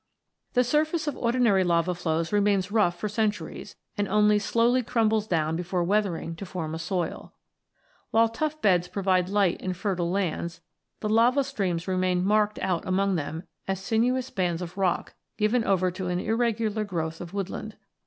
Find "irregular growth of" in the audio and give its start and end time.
16.19-17.35